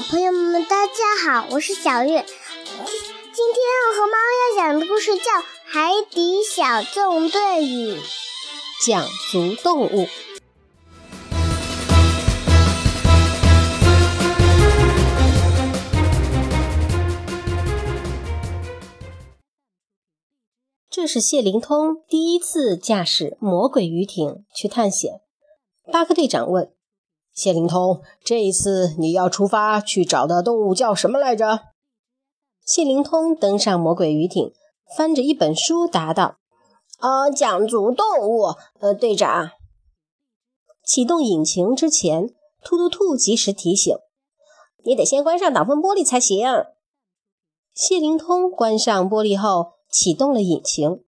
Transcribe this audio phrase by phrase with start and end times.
[0.00, 0.94] 小朋友们，大家
[1.26, 2.08] 好，我是小月。
[2.08, 5.22] 今天我和妈妈要讲的故事叫
[5.66, 8.00] 《海底小纵队与
[8.86, 10.06] 讲足动物》。
[20.88, 25.20] 这是谢灵通第一次驾驶魔鬼鱼艇去探险。
[25.92, 26.72] 巴克队长问。
[27.32, 31.60] 谢灵通，这一次你要出发去找的动物叫什么来着？
[32.66, 34.52] 谢灵通登上魔鬼鱼艇，
[34.96, 36.36] 翻着一本书答道
[37.00, 38.54] ：“呃，讲足动物。
[38.80, 39.52] 呃，队长，
[40.84, 43.96] 启动引擎之前，突突兔及时提醒：
[44.84, 46.46] 你得先关上挡风玻璃才行。”
[47.72, 51.02] 谢灵通关上玻璃后，启动了引擎，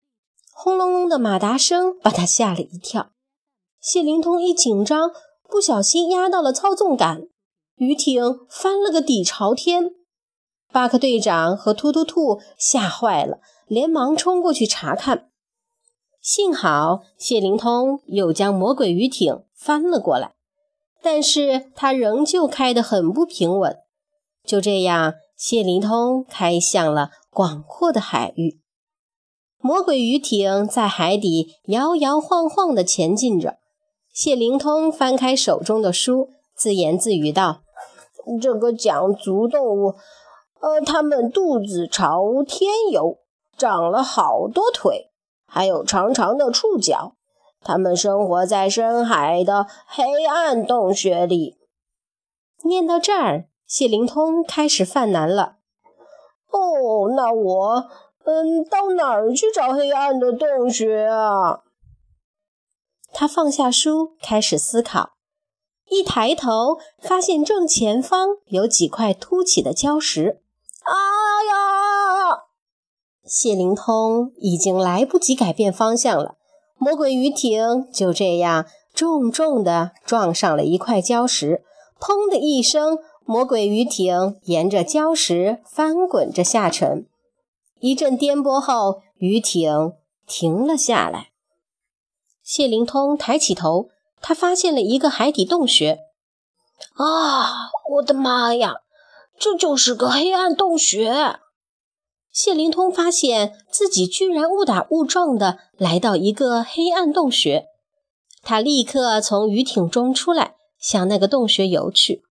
[0.54, 3.12] 轰隆隆的马达声把他吓了一跳。
[3.82, 5.12] 谢灵通一紧张。
[5.52, 7.28] 不小心压到了操纵杆，
[7.76, 9.92] 鱼艇翻了个底朝天。
[10.72, 15.30] 巴克队长和突突兔吓坏了，连忙冲过去查看。
[16.22, 20.36] 幸好谢灵通又将魔鬼鱼艇翻了过来，
[21.02, 23.76] 但是它仍旧开得很不平稳。
[24.46, 28.62] 就这样，谢灵通开向了广阔的海域。
[29.60, 33.58] 魔鬼鱼艇在海底摇摇晃晃地前进着。
[34.12, 37.62] 谢灵通翻开手中的书，自言自语道
[38.42, 39.96] ：“这个讲足动物，
[40.60, 43.20] 呃，它们肚子朝天游，
[43.58, 45.12] 长了好多腿，
[45.48, 47.14] 还有长长的触角。
[47.62, 51.56] 它们生活在深海的黑暗洞穴里。”
[52.64, 55.56] 念到这儿，谢灵通开始犯难了。
[56.52, 57.90] “哦，那我，
[58.26, 61.62] 嗯，到哪儿去找黑暗的洞穴啊？”
[63.14, 65.12] 他放下书，开始思考。
[65.90, 70.42] 一抬头，发现正前方有几块凸起的礁石。
[70.84, 70.94] 哎
[71.46, 72.44] 呀！
[73.26, 76.36] 谢灵通已经来不及改变方向了，
[76.78, 81.64] 魔鬼鱼艇就这样重重地撞上了一块礁石。
[82.00, 87.06] 砰的一声，魔鬼鱼艇沿着礁石翻滚着下沉。
[87.80, 89.94] 一阵颠簸后，鱼艇
[90.26, 91.31] 停了下来。
[92.52, 93.88] 谢灵通抬起头，
[94.22, 96.00] 他发现了一个海底洞穴。
[96.96, 98.82] 啊，我的妈呀，
[99.40, 101.40] 这就是个黑暗洞穴！
[102.30, 107.68] 谢灵通发现自己居然误打误撞地来到一个黑暗洞穴。
[108.42, 112.22] 他立刻从鱼艇中出来，向那个洞穴游去。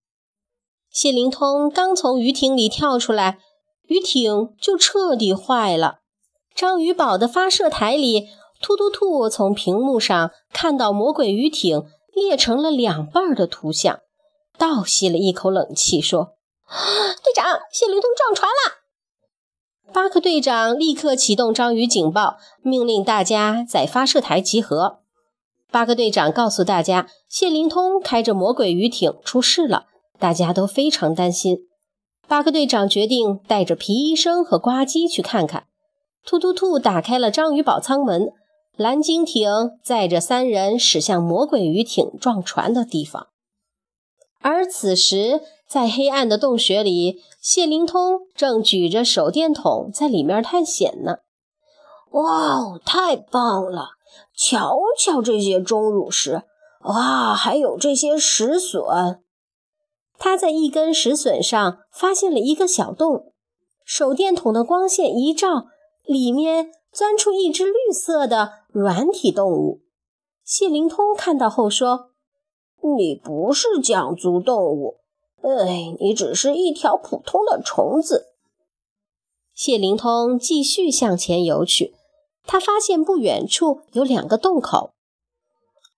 [0.91, 3.39] 谢灵通刚从鱼艇里跳出来，
[3.87, 6.01] 鱼艇就彻底坏了。
[6.53, 8.29] 章鱼堡的发射台里。
[8.61, 11.83] 突突兔从屏幕上看到魔鬼鱼艇
[12.13, 13.99] 裂成了两半的图像，
[14.57, 16.35] 倒吸了一口冷气，说
[17.23, 18.81] ：“队长，谢灵通撞船了！”
[19.91, 24.99] 巴克队长立刻启动章鱼警报，命令大家在发射台集合。
[25.71, 29.85] 巴克队长告诉大家，谢灵通开着魔鬼鱼艇出事了，
[30.19, 31.67] 大家都非常担心。
[32.27, 35.65] 巴克队长决定带着皮医生和呱唧去看看。
[36.23, 38.31] 突突兔打开了章鱼堡舱门。
[38.77, 39.47] 蓝鲸艇
[39.83, 43.27] 载着三人驶向魔鬼鱼艇撞船的地方，
[44.39, 51.17] 而此时在黑暗的洞穴里，谢灵通正举着手电筒在里面探险呢。
[52.11, 53.91] 哇哦，太棒了！
[54.35, 56.43] 瞧瞧这些钟乳石，
[56.85, 59.21] 哇，还有这些石笋。
[60.17, 63.33] 他在一根石笋上发现了一个小洞，
[63.85, 65.67] 手电筒的光线一照，
[66.05, 66.71] 里面。
[66.93, 69.81] 钻出一只绿色的软体动物。
[70.43, 72.11] 谢灵通看到后说
[72.97, 74.97] ：“你不是讲足动物，
[75.41, 78.27] 哎，你只是一条普通的虫子。”
[79.53, 81.93] 谢灵通继续向前游去，
[82.45, 84.93] 他发现不远处有两个洞口。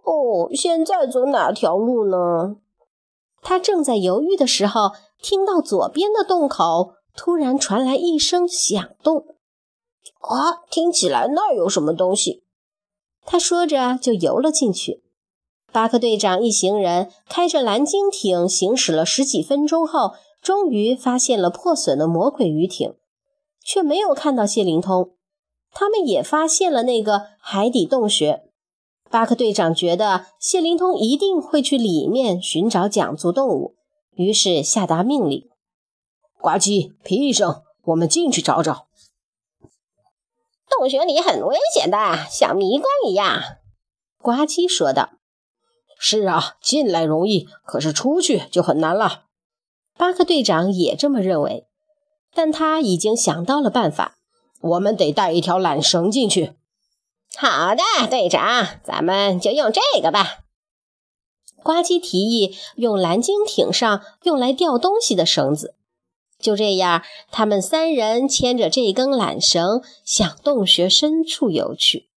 [0.03, 2.57] 哦，现在走哪条路呢？
[3.41, 4.91] 他正在犹豫的时候，
[5.21, 9.25] 听到左边的洞口突然传来一声响动。
[10.19, 12.42] 啊，听起来那有什么东西？
[13.25, 15.01] 他说着就游了进去。
[15.71, 20.11] 巴克队长一行人开着蓝鲸艇行驶了十几分钟后，
[20.41, 22.93] 终于发现了破损的魔鬼鱼艇，
[23.63, 25.11] 却没有看到谢灵通。
[25.71, 28.43] 他们也发现了那个海底洞穴。
[29.09, 33.75] 巴克队长觉得谢灵通一定会去里面寻找讲足动物，
[34.15, 35.47] 于是下达命令
[36.39, 38.87] ：“呱唧，皮医生，我们进去找找。”
[40.77, 43.41] 洞穴里很危险的，像迷宫一样。”
[44.21, 45.11] 呱唧说道。
[45.99, 49.23] “是啊，进来容易，可是出去就很难了。”
[49.97, 51.67] 巴克队长也这么认为，
[52.33, 54.15] 但他已经想到了办法。
[54.61, 56.53] 我们得带一条缆绳进去。
[57.35, 60.39] 好的，队长，咱们就用这个吧。
[61.61, 65.75] 呱唧提议用蓝鲸艇上用来吊东西的绳子。
[66.43, 67.01] 就这样，
[67.31, 72.09] 他们三人牵着这根缆绳向洞穴深处游去。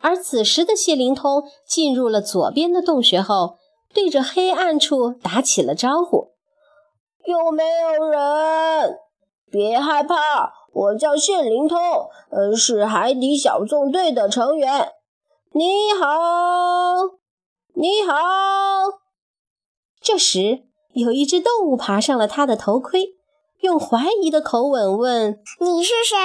[0.00, 3.58] 而此时的谢灵通进入了左边的洞穴后，
[3.92, 6.32] 对着黑暗处打起了招呼
[7.24, 8.98] ：“有没有人？
[9.50, 11.78] 别害怕，我叫谢灵通，
[12.30, 14.88] 呃，是海底小纵队的成员。
[15.52, 16.06] 你好，
[17.74, 18.14] 你好。”
[20.02, 23.14] 这时，有一只动物爬上了他的头盔。
[23.64, 26.16] 用怀疑的口吻问：“你是谁？”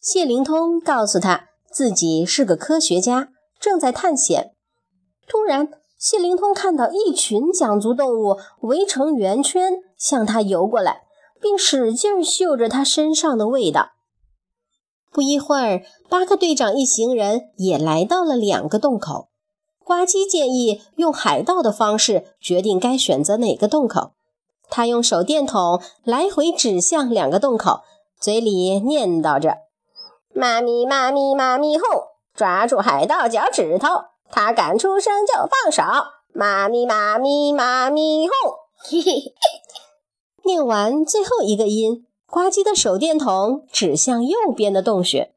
[0.00, 3.28] 谢灵通告诉他自己是个科学家，
[3.60, 4.54] 正在探险。
[5.28, 5.68] 突然，
[5.98, 11.02] 谢灵通看到一群桨足动物围成圆圈向他游过来，
[11.38, 13.90] 并使劲嗅着他身上的味道。
[15.12, 19.28] 不一会儿，巴克队长一行人也来到了两个洞口。
[19.84, 24.15] 呱唧建议用海盗的方式决定该选择哪个洞口。
[24.68, 27.80] 他用手电筒来回指向两个洞口，
[28.20, 29.58] 嘴里念叨着
[30.34, 31.86] ：“妈咪妈咪妈咪哄，
[32.34, 33.88] 抓住海盗脚趾头，
[34.30, 35.82] 他敢出声就放手。
[36.32, 38.34] 妈咪妈咪妈咪哄。”
[38.90, 39.34] 嘿嘿。
[40.44, 45.32] 念完最后一个音，呱唧的手电筒指向右边的洞穴。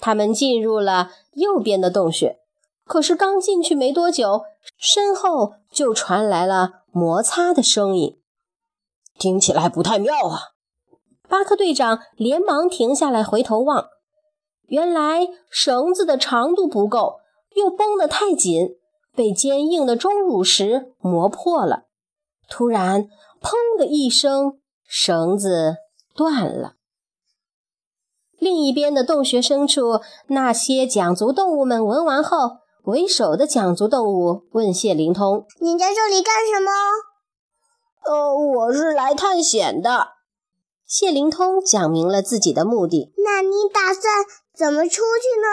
[0.00, 2.38] 他们进入了右边的洞穴，
[2.84, 4.42] 可是刚进去没多久，
[4.76, 8.18] 身后就传来了摩擦的声音。
[9.18, 10.40] 听起来不太妙啊！
[11.28, 13.86] 巴克队长连忙停下来回头望，
[14.66, 17.20] 原来绳子的长度不够，
[17.54, 18.76] 又绷得太紧，
[19.14, 21.84] 被坚硬的钟乳石磨破了。
[22.48, 23.08] 突然，
[23.40, 25.76] 砰的一声，绳子
[26.14, 26.74] 断了。
[28.38, 36.70] 另一边的洞穴深处，那些桨足动物们闻完后，为首的桨足动物问谢灵通：“你在这里干什么？”
[38.06, 40.08] 呃，我是来探险的。
[40.86, 43.14] 谢灵通讲明了自己的目的。
[43.24, 45.48] 那你打算怎么出去呢？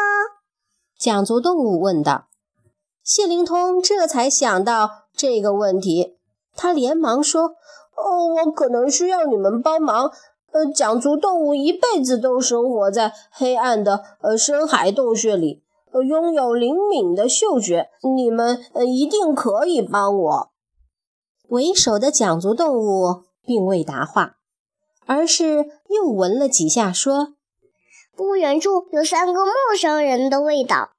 [1.00, 2.26] 讲足动物问道。
[3.02, 6.18] 谢灵通这才想到这个问题，
[6.54, 7.54] 他连忙说
[7.96, 10.12] ：“哦，我可能需要你们帮忙。
[10.52, 15.64] 呃，讲足动物一辈子都生活在黑暗的呃深海洞穴里，
[15.94, 17.90] 呃，拥有灵敏的嗅觉。
[18.14, 20.51] 你们呃一定可以帮我。”
[21.52, 24.38] 为首的讲足动物并未答话，
[25.06, 27.34] 而是又闻了几下，说
[28.16, 30.92] ：“不远处有三个陌生人的味道。”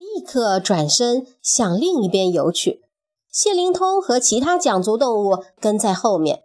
[0.00, 2.80] 立刻转身向另一边游去。
[3.30, 6.44] 谢灵通和其他讲足动物跟在后面。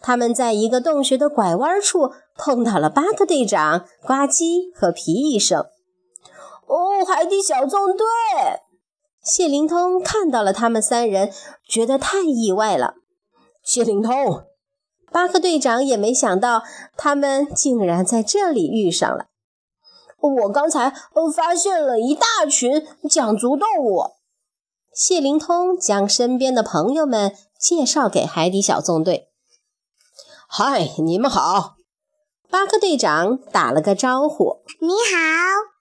[0.00, 5.66] 他们在一个洞穴的拐弯处碰到了巴克队长、呱唧和皮医生。
[6.66, 8.06] 哦，海底小纵队！
[9.28, 11.30] 谢灵通看到了他们三人，
[11.68, 12.94] 觉得太意外了。
[13.62, 14.46] 谢灵通，
[15.12, 16.62] 巴克队长也没想到
[16.96, 19.26] 他们竟然在这里遇上了。
[20.18, 20.94] 我刚才
[21.36, 24.12] 发现了一大群讲足动物。
[24.94, 29.28] 谢灵通将身边的朋友们介绍给海底小纵队。
[30.48, 31.74] 嗨，你们好！
[32.50, 34.62] 巴克队长打了个招呼。
[34.80, 35.77] 你好。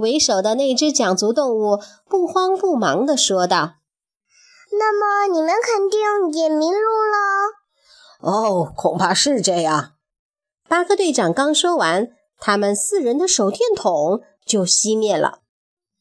[0.00, 1.78] 为首的那只桨足动物
[2.08, 3.74] 不慌不忙地说道
[4.72, 7.60] ：“那么你们肯定也迷路了。
[8.20, 9.92] ”“哦，恐怕是这样。”
[10.68, 15.40] 巴克队长刚说完，他们四人的手电筒就熄灭了。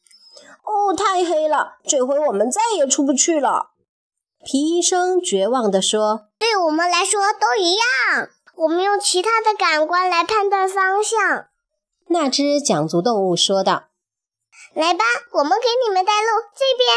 [0.64, 3.72] “哦，太黑了，这回我们再也出不去了。”
[4.46, 6.28] 皮医生绝望地说。
[6.40, 11.48] “对我们来说都一样，我们用其他的感官来判断方向。”
[12.12, 13.89] 那只桨足动物说道。
[14.74, 16.28] 来吧，我们给你们带路。
[16.56, 16.96] 这边，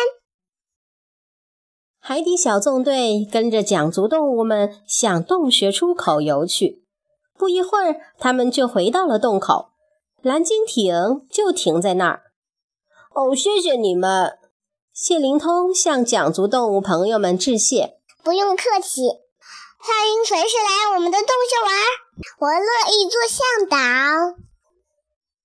[1.98, 6.84] 海底小纵队跟着桨足动物们向洞穴出口游去。
[7.38, 9.70] 不一会儿，他们就回到了洞口，
[10.20, 12.22] 蓝鲸艇就停在那儿。
[13.14, 14.38] 哦，谢谢你们！
[14.92, 17.98] 谢灵通向桨足动物朋友们致谢。
[18.22, 19.08] 不用客气，
[19.78, 21.72] 欢迎随时来我们的洞穴玩，
[22.38, 24.51] 我乐意做向导。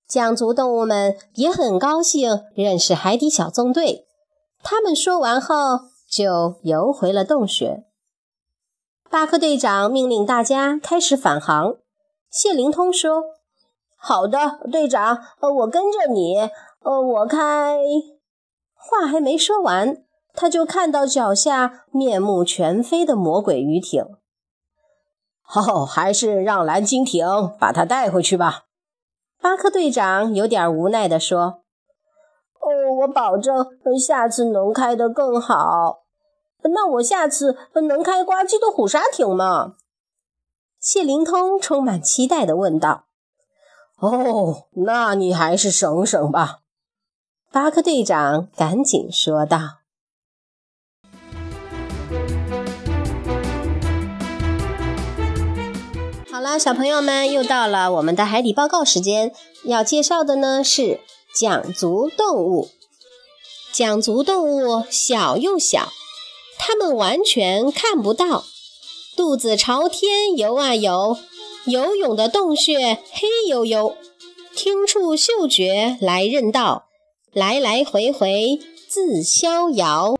[0.08, 4.06] 讲足动物们也很高兴认识海底小纵队。
[4.62, 5.54] 他们说完后，
[6.10, 7.84] 就游回了洞穴。
[9.10, 11.76] 巴克队长命令大家开始返航。
[12.30, 13.22] 谢灵通说
[13.96, 16.50] ：“好的，队长，呃，我跟着你。
[16.82, 17.76] 呃，我开……”
[18.74, 24.04] 话还没说完，他就看到脚下面目全非的魔鬼鱼艇。
[25.54, 27.26] 哦，还是让蓝鲸艇
[27.58, 28.64] 把它带回去吧。
[29.40, 31.62] 巴克队长有点无奈地说
[32.60, 32.68] ：“哦，
[33.00, 33.66] 我保证
[33.98, 36.04] 下次能开得更好。
[36.64, 39.76] 那我下次能开呱唧的虎鲨艇吗？”
[40.80, 43.04] 谢灵通充满期待地问道。
[44.00, 46.58] “哦，那你还是省省吧。”
[47.50, 49.77] 巴克队长赶紧说道。
[56.38, 59.34] 好了，小朋友们，又到了我们的海底报告时间。
[59.64, 61.00] 要介绍的呢是
[61.34, 62.68] 桨足动物。
[63.72, 65.88] 桨足动物小又小，
[66.56, 68.44] 它们完全看不到，
[69.16, 71.18] 肚子朝天游啊游，
[71.64, 73.96] 游泳的洞穴黑黝黝，
[74.54, 76.84] 听触嗅觉来认道，
[77.32, 80.16] 来来回回自逍遥。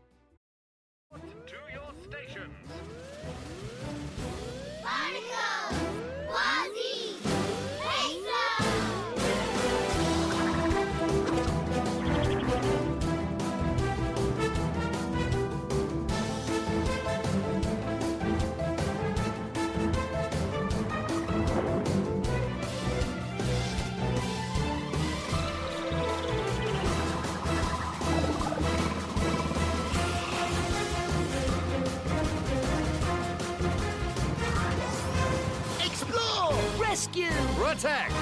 [36.99, 37.31] Rescue!
[37.55, 38.12] Protect!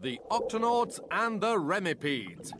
[0.00, 2.50] The Octonauts and the Remipedes.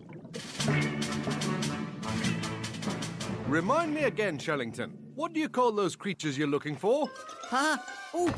[3.49, 4.93] Remind me again, Shellington.
[5.17, 7.11] What do you call those creatures you're looking for?
[7.43, 7.79] Huh?
[8.14, 8.33] Oh!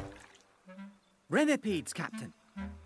[1.30, 2.32] Remipedes, Captain.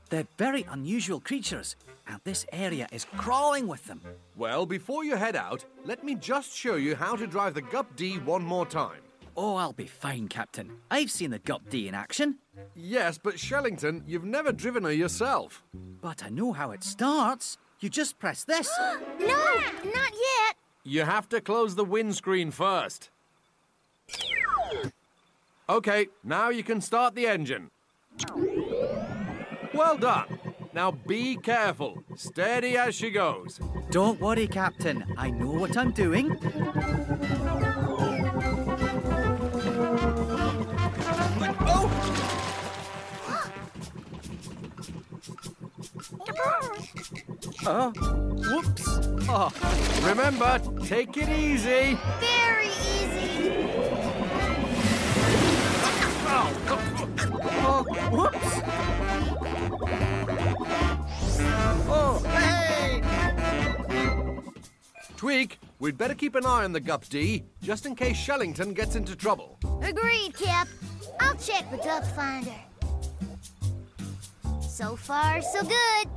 [0.09, 1.76] They're very unusual creatures,
[2.09, 4.00] and this area is crawling with them.
[4.35, 7.95] Well, before you head out, let me just show you how to drive the Gup
[7.95, 9.02] D one more time.
[9.42, 10.70] Oh, I'll be fine, Captain.
[10.90, 12.37] I've seen the Gup D in action.
[12.75, 15.62] Yes, but Shellington, you've never driven her yourself.
[16.02, 17.56] But I know how it starts.
[17.80, 18.70] You just press this.
[19.18, 20.56] no, not yet.
[20.85, 23.09] You have to close the windscreen first.
[25.70, 27.70] Okay, now you can start the engine.
[29.73, 30.38] Well done.
[30.75, 32.04] Now be careful.
[32.14, 33.59] Steady as she goes.
[33.90, 35.02] Don't worry, Captain.
[35.16, 36.37] I know what I'm doing.
[47.66, 48.85] Oh, whoops.
[49.28, 49.50] Oh.
[50.02, 51.99] Remember, take it easy.
[52.18, 53.66] Very easy.
[56.32, 56.50] Oh,
[57.62, 58.61] oh whoops.
[61.92, 63.02] Oh, hey!
[65.16, 68.97] Tweak, we'd better keep an eye on the Gup D, just in case Shellington gets
[68.97, 69.59] into trouble.
[69.82, 70.66] Agreed, Cap.
[71.20, 72.54] I'll check the Gup Finder.
[74.81, 76.09] So far, so good.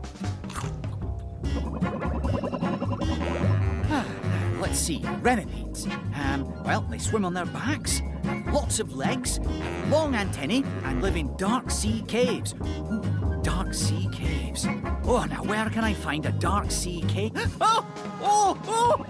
[4.57, 5.85] Let's see, remipedes.
[6.17, 9.41] Um, well, they swim on their backs, have lots of legs,
[9.89, 12.55] long antennae, and live in dark sea caves.
[12.63, 14.65] Ooh, dark sea caves.
[15.03, 17.33] Oh, now where can I find a dark sea cave?
[17.59, 17.85] Oh!
[18.21, 18.57] Oh!
[18.65, 19.05] Oh!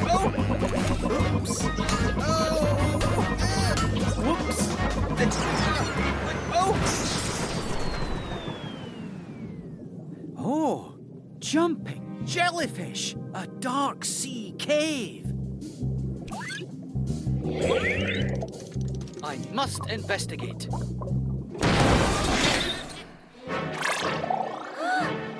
[0.00, 0.24] Oh!
[1.36, 1.62] Oops!
[1.62, 2.07] Oh!
[5.28, 7.04] Whoops!
[10.36, 10.38] Oh!
[10.38, 10.94] Oh!
[11.38, 13.14] Jumping jellyfish!
[13.34, 15.26] A dark sea cave!
[19.22, 20.68] I must investigate.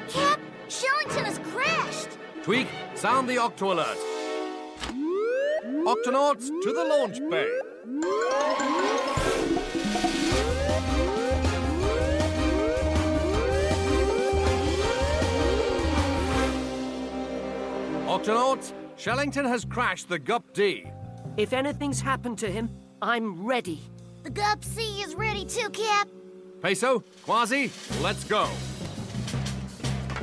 [0.08, 2.18] Cap, Shellington has crashed.
[2.42, 3.98] Tweak, sound the Octo alert.
[5.86, 7.48] Octonauts to the launch bay.
[18.08, 20.90] Octonauts, Shellington has crashed the Gup D.
[21.36, 22.70] If anything's happened to him,
[23.02, 23.82] I'm ready.
[24.22, 26.08] The Gup C is ready too, Cap.
[26.62, 28.48] Peso, Quasi, let's go.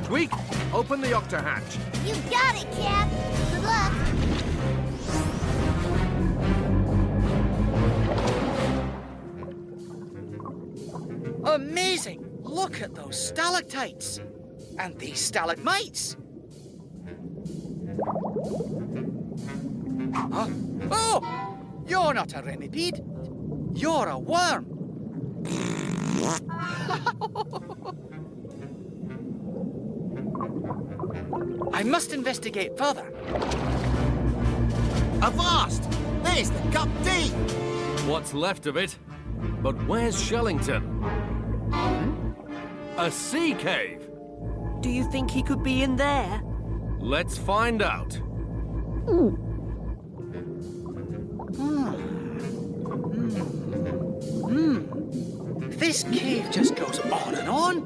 [0.02, 0.32] Tweak,
[0.74, 1.78] open the Octa hatch.
[2.04, 3.08] You got it, Cap.
[3.52, 3.62] Good
[11.44, 11.54] luck.
[11.54, 12.26] Amazing!
[12.42, 14.20] Look at those stalactites!
[14.76, 16.16] And these stalagmites!
[20.16, 20.48] Huh?
[20.90, 21.20] Oh!
[21.86, 23.00] You're not a remipede.
[23.74, 24.66] You're a worm.
[31.72, 33.06] I must investigate further.
[35.22, 35.88] Avast!
[36.22, 37.28] There's the cup D!
[38.08, 38.96] What's left of it?
[39.62, 40.82] But where's Shellington?
[41.72, 42.32] Hmm?
[42.98, 44.08] A sea cave!
[44.80, 46.42] Do you think he could be in there?
[46.98, 48.18] Let's find out.
[49.06, 49.45] This
[56.12, 57.80] cave just goes on and on.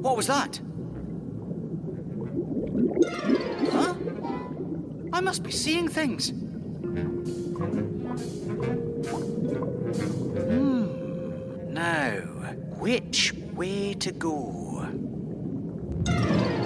[0.00, 0.60] What was that?
[3.70, 3.94] Huh?
[5.12, 6.30] I must be seeing things.
[10.40, 11.72] Hmm.
[11.72, 12.10] Now,
[12.78, 14.86] which way to go?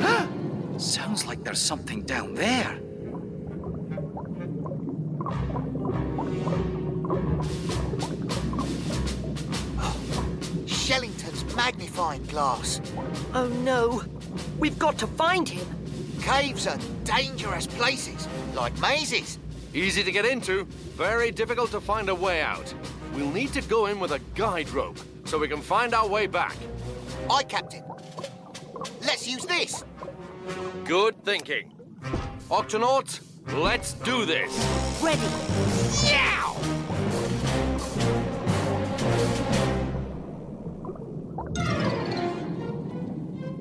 [0.01, 0.27] Huh?
[0.79, 2.81] Sounds like there's something down there.
[12.19, 12.81] Magnifying glass.
[13.35, 14.03] Oh no.
[14.59, 15.67] We've got to find him.
[16.21, 19.39] Caves are dangerous places, like mazes.
[19.75, 20.65] Easy to get into,
[20.97, 22.73] very difficult to find a way out.
[23.15, 26.27] We'll need to go in with a guide rope so we can find our way
[26.27, 26.57] back.
[27.31, 27.85] Aye, Captain.
[29.03, 29.85] Let's use this.
[30.85, 31.73] Good thinking.
[32.51, 33.21] Octonauts,
[33.55, 34.53] let's do this.
[35.03, 35.21] Ready.
[36.11, 36.78] Yow!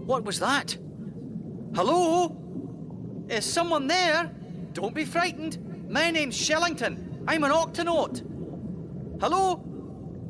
[0.07, 0.77] What was that?
[1.75, 2.33] Hello?
[3.27, 4.31] Is someone there?
[4.71, 5.57] Don't be frightened.
[5.89, 7.25] My name's Shellington.
[7.27, 8.21] I'm an octonaut.
[9.19, 9.61] Hello?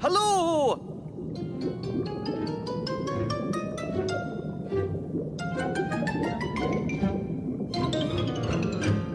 [0.02, 0.82] Hello?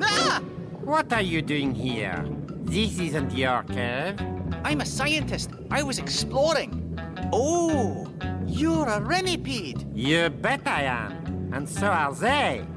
[0.01, 0.41] Ah!
[0.85, 2.25] What are you doing here?
[2.63, 4.15] This isn't your cave.
[4.63, 5.51] I'm a scientist.
[5.73, 6.97] I was exploring.
[7.33, 8.07] Oh,
[8.53, 9.91] you're a renipede.
[9.95, 11.51] You bet I am.
[11.53, 12.65] And so are they.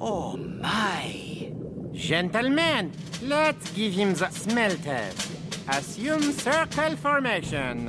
[0.00, 1.50] Oh my.
[1.92, 5.30] Gentlemen, let's give him the smell test.
[5.68, 7.86] Assume circle formation.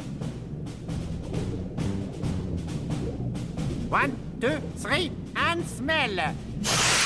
[3.90, 6.36] One, two, three, and smell.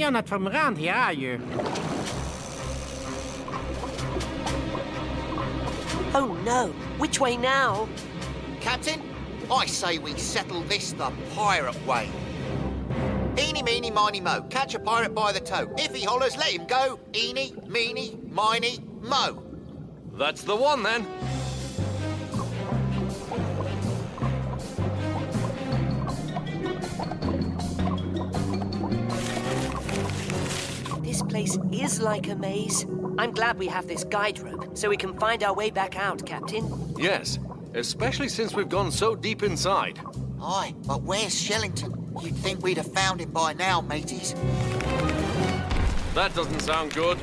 [0.00, 1.38] You're not from around here, are you?
[6.14, 6.68] Oh no.
[6.96, 7.86] Which way now?
[8.62, 9.02] Captain,
[9.52, 12.08] I say we settle this the pirate way.
[13.38, 14.40] Eeny, meeny, miny, mo.
[14.48, 15.70] Catch a pirate by the toe.
[15.76, 16.98] If he hollers, let him go.
[17.14, 19.42] Eeny, meeny, miny, mo.
[20.14, 21.06] That's the one then.
[31.40, 32.84] Place is like a maze.
[33.16, 36.26] I'm glad we have this guide rope so we can find our way back out,
[36.26, 36.64] Captain.
[36.98, 37.38] Yes,
[37.74, 39.98] especially since we've gone so deep inside.
[40.42, 41.92] Aye, but where's Shellington?
[42.22, 44.34] You'd think we'd have found him by now, mateys.
[46.14, 47.18] That doesn't sound good.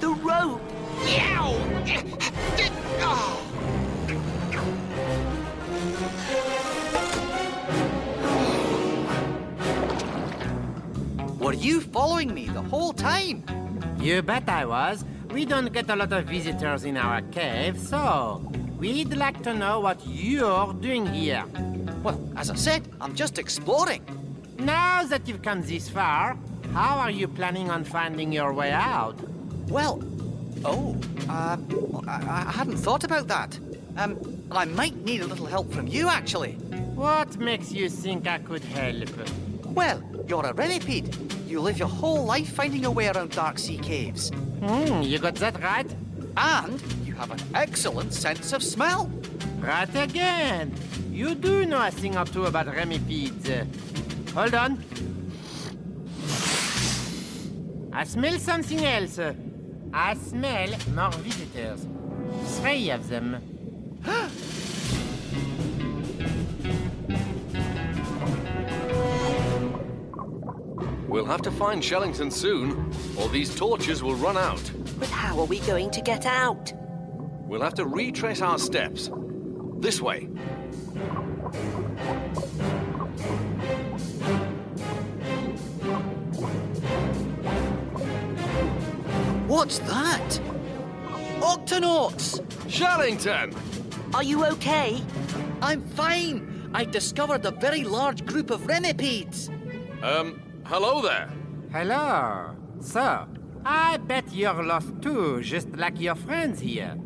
[0.00, 0.62] The rope!
[1.06, 1.52] Yow!
[2.98, 3.25] Ah!
[11.56, 13.44] You following me the whole time?
[13.98, 15.04] You bet I was.
[15.30, 18.42] We don't get a lot of visitors in our cave, so
[18.78, 21.44] we'd like to know what you're doing here.
[22.02, 24.02] Well, as I said, I'm just exploring.
[24.58, 26.36] Now that you've come this far,
[26.72, 29.16] how are you planning on finding your way out?
[29.68, 30.02] Well,
[30.64, 30.96] oh,
[31.28, 31.56] uh,
[32.06, 33.58] I, I hadn't thought about that.
[33.96, 34.18] Um,
[34.50, 36.52] I might need a little help from you, actually.
[36.94, 39.08] What makes you think I could help?
[39.76, 41.14] Well, you're a renipede.
[41.46, 44.30] You live your whole life finding your way around dark sea caves.
[44.60, 45.86] Hmm, you got that right?
[46.34, 49.10] And you have an excellent sense of smell.
[49.58, 50.72] Right again.
[51.12, 53.66] You do know a thing or two about remipedes.
[54.32, 54.82] Hold on.
[57.92, 59.20] I smell something else.
[59.92, 61.86] I smell more visitors.
[62.60, 63.36] Three of them.
[71.26, 74.62] We'll have to find Shellington soon, or these torches will run out.
[74.96, 76.72] But how are we going to get out?
[77.48, 79.10] We'll have to retrace our steps.
[79.80, 80.26] This way.
[89.48, 90.40] What's that?
[91.40, 92.40] Octonauts!
[92.68, 93.52] Shellington!
[94.14, 95.02] Are you okay?
[95.60, 96.70] I'm fine.
[96.72, 99.50] I've discovered a very large group of remipedes.
[100.04, 101.28] Um, hello there.
[101.70, 102.56] Hello.
[102.80, 103.28] So,
[103.64, 106.96] I bet you're lost too, just like your friends here.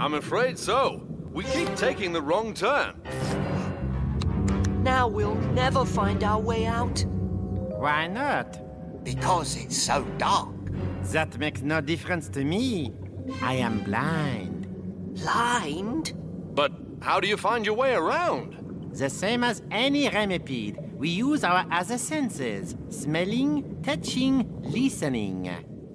[0.00, 1.06] I'm afraid so.
[1.32, 3.00] We keep taking the wrong turn.
[4.82, 7.04] Now we'll never find our way out.
[7.06, 9.04] Why not?
[9.04, 10.48] Because it's so dark.
[11.12, 12.92] That makes no difference to me.
[13.40, 14.66] I am blind.
[15.14, 16.14] Blind?
[16.54, 18.90] But how do you find your way around?
[18.92, 20.93] The same as any remipede.
[21.04, 25.50] We use our other senses smelling, touching, listening.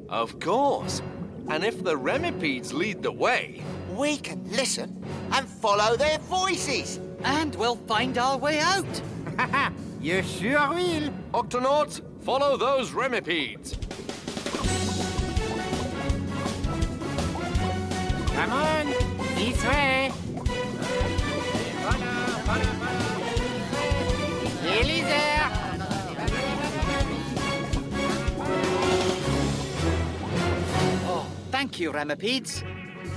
[0.08, 1.02] Of course.
[1.48, 3.64] And if the remipedes lead the way,
[3.96, 7.00] We can listen and follow their voices.
[7.24, 9.02] And we'll find our way out.
[10.00, 11.10] you sure will.
[11.34, 13.78] Octonauts, follow those remipedes.
[18.36, 18.86] Come on,
[19.34, 20.12] this way.
[24.82, 25.50] Nearly there.
[31.06, 32.64] Oh, thank you, remipedes.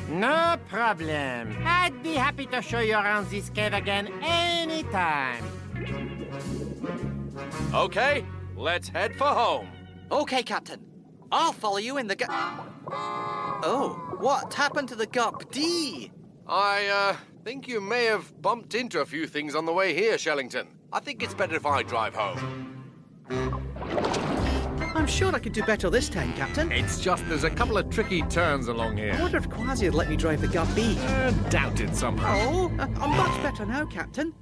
[0.08, 1.56] No problem.
[1.64, 5.44] I'd be happy to show you around this cave again anytime.
[7.72, 8.24] Okay,
[8.56, 9.68] let's head for home.
[10.10, 10.80] Okay, Captain.
[11.30, 16.10] I'll follow you in the gu- Oh, what happened to the Gup D?
[16.48, 20.16] I, uh, think you may have bumped into a few things on the way here,
[20.16, 20.66] Shellington.
[20.94, 22.84] I think it's better if I drive home.
[24.94, 26.70] I'm sure I could do better this time, Captain.
[26.70, 29.14] It's just there's a couple of tricky turns along here.
[29.14, 30.96] I wonder if Quasi would let me drive the Gup B.
[30.98, 32.36] Uh, doubt it somehow.
[32.42, 34.34] Oh, uh, I'm much better now, Captain.